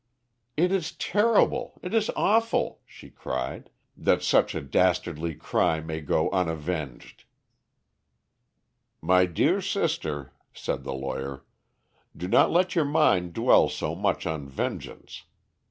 "It 0.57 0.71
is 0.71 0.93
terrible 0.93 1.79
it 1.83 1.93
is 1.93 2.09
awful!" 2.15 2.81
she 2.87 3.11
cried, 3.11 3.69
"that 3.95 4.23
such 4.23 4.55
a 4.55 4.61
dastardly 4.61 5.35
crime 5.35 5.85
may 5.85 6.01
go 6.01 6.27
unavenged!" 6.31 7.25
"My 8.99 9.27
dear 9.27 9.61
sister," 9.61 10.33
said 10.55 10.83
the 10.83 10.93
lawyer, 10.95 11.45
"do 12.17 12.27
not 12.27 12.49
let 12.49 12.73
your 12.73 12.83
mind 12.85 13.33
dwell 13.33 13.69
so 13.69 13.93
much 13.93 14.25
on 14.25 14.49
vengeance. 14.49 15.25